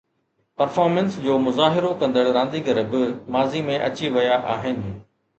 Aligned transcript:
Performance 0.59 1.17
جو 1.25 1.35
مظاهرو 1.41 1.91
ڪندڙ 1.99 2.23
رانديگر 2.37 2.79
به 2.93 3.01
ماضي 3.35 3.61
۾ 3.69 3.75
اچي 3.89 4.09
ويا 4.15 4.39
آهن. 4.55 4.81